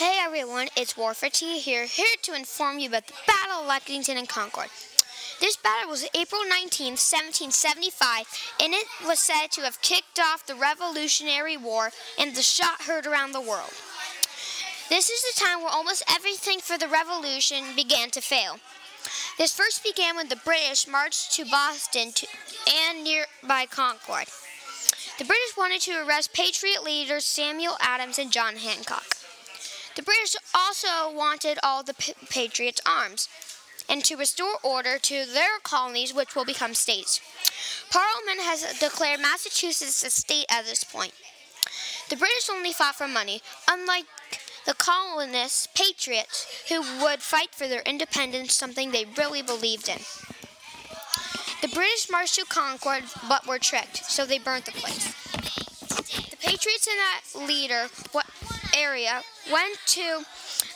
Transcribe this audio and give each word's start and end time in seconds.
Hey 0.00 0.16
everyone, 0.18 0.68
it's 0.78 0.96
Warfare 0.96 1.28
T 1.28 1.58
here, 1.58 1.84
here 1.84 2.16
to 2.22 2.34
inform 2.34 2.78
you 2.78 2.88
about 2.88 3.06
the 3.06 3.12
Battle 3.26 3.60
of 3.60 3.66
Lexington 3.66 4.16
and 4.16 4.26
Concord. 4.26 4.70
This 5.42 5.56
battle 5.56 5.90
was 5.90 6.08
April 6.14 6.40
19, 6.48 6.96
1775, 6.96 8.24
and 8.62 8.72
it 8.72 8.86
was 9.06 9.18
said 9.18 9.48
to 9.48 9.60
have 9.60 9.82
kicked 9.82 10.18
off 10.18 10.46
the 10.46 10.54
Revolutionary 10.54 11.58
War 11.58 11.90
and 12.18 12.34
the 12.34 12.40
shot 12.40 12.80
heard 12.80 13.06
around 13.06 13.32
the 13.32 13.42
world. 13.42 13.74
This 14.88 15.10
is 15.10 15.20
the 15.20 15.44
time 15.44 15.60
where 15.60 15.68
almost 15.68 16.02
everything 16.08 16.60
for 16.60 16.78
the 16.78 16.88
Revolution 16.88 17.76
began 17.76 18.08
to 18.12 18.22
fail. 18.22 18.56
This 19.36 19.54
first 19.54 19.84
began 19.84 20.16
when 20.16 20.30
the 20.30 20.40
British 20.46 20.88
marched 20.88 21.34
to 21.34 21.44
Boston 21.44 22.12
to, 22.12 22.26
and 22.88 23.04
nearby 23.04 23.66
Concord. 23.66 24.28
The 25.18 25.26
British 25.26 25.58
wanted 25.58 25.82
to 25.82 26.02
arrest 26.06 26.32
Patriot 26.32 26.84
leaders 26.84 27.26
Samuel 27.26 27.76
Adams 27.80 28.18
and 28.18 28.32
John 28.32 28.56
Hancock. 28.56 29.19
The 29.96 30.02
British 30.02 30.36
also 30.54 31.12
wanted 31.12 31.58
all 31.62 31.82
the 31.82 31.94
Patriots' 32.28 32.80
arms 32.86 33.28
and 33.88 34.04
to 34.04 34.16
restore 34.16 34.56
order 34.62 34.98
to 34.98 35.26
their 35.26 35.58
colonies, 35.62 36.14
which 36.14 36.36
will 36.36 36.44
become 36.44 36.74
states. 36.74 37.20
Parliament 37.90 38.40
has 38.40 38.78
declared 38.78 39.20
Massachusetts 39.20 40.04
a 40.04 40.10
state 40.10 40.46
at 40.48 40.64
this 40.64 40.84
point. 40.84 41.12
The 42.08 42.16
British 42.16 42.48
only 42.48 42.72
fought 42.72 42.94
for 42.94 43.08
money, 43.08 43.42
unlike 43.68 44.04
the 44.64 44.74
colonists, 44.74 45.66
patriots, 45.74 46.46
who 46.68 46.82
would 47.02 47.20
fight 47.20 47.54
for 47.54 47.66
their 47.66 47.82
independence, 47.82 48.54
something 48.54 48.90
they 48.90 49.06
really 49.18 49.42
believed 49.42 49.88
in. 49.88 49.98
The 51.62 51.68
British 51.68 52.08
marched 52.10 52.36
to 52.36 52.44
Concord, 52.44 53.04
but 53.28 53.46
were 53.46 53.58
tricked, 53.58 54.04
so 54.10 54.24
they 54.24 54.38
burnt 54.38 54.66
the 54.66 54.72
place. 54.72 55.12
The 56.30 56.36
patriots 56.36 56.88
and 56.88 56.98
that 56.98 57.48
leader 57.48 57.88
area 58.76 59.22
went 59.52 59.78
to 59.86 60.24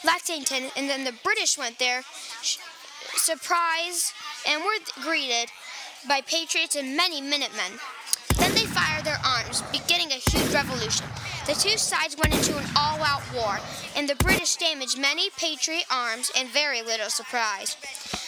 Lexington, 0.05 0.71
and 0.77 0.89
then 0.89 1.05
the 1.05 1.15
British 1.23 1.57
went 1.59 1.79
there, 1.79 2.03
surprised, 3.17 4.13
and 4.49 4.63
were 4.63 5.03
greeted 5.03 5.51
by 6.09 6.21
patriots 6.21 6.77
and 6.77 6.97
many 6.97 7.21
Minutemen. 7.21 7.79
Then 8.37 8.53
they 8.55 8.67
fired 8.67 9.05
their 9.05 9.21
arms, 9.25 9.63
beginning 9.73 10.11
a 10.11 10.17
huge 10.17 10.53
revolution. 10.53 11.07
The 11.47 11.55
two 11.55 11.77
sides 11.79 12.17
went 12.17 12.35
into 12.35 12.57
an 12.57 12.65
all 12.77 13.03
out 13.03 13.23
war, 13.35 13.59
and 13.97 14.09
the 14.09 14.17
British 14.17 14.57
damaged 14.57 14.99
many 14.99 15.31
Patriot 15.31 15.85
arms 15.91 16.31
and 16.37 16.49
very 16.49 16.83
little 16.83 17.11
surprise. 17.11 17.77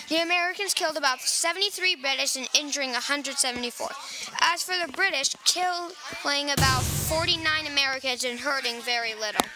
The 0.09 0.23
Americans 0.23 0.75
killed 0.75 0.97
about 0.97 1.21
73 1.21 1.97
British 1.97 2.37
and 2.37 2.49
injuring 2.55 2.93
174. 2.93 3.89
As 4.41 4.63
for 4.63 4.75
the 4.79 4.93
British, 4.93 5.35
killing 5.45 6.51
about 6.51 6.85
49 7.09 7.69
Americans 7.69 8.25
and 8.25 8.41
hurting 8.41 8.83
very 8.83 9.15
little. 9.15 9.47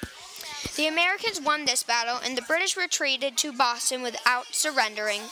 The 0.77 0.87
Americans 0.87 1.41
won 1.41 1.65
this 1.65 1.83
battle, 1.83 2.21
and 2.25 2.39
the 2.39 2.43
British 2.43 2.77
retreated 2.77 3.37
to 3.39 3.53
Boston 3.53 4.03
without 4.03 4.55
surrendering. 4.55 5.23